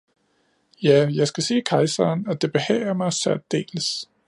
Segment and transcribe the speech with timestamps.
[0.83, 4.07] ja, jeg skal sige kejseren, at det behager mig særdeles!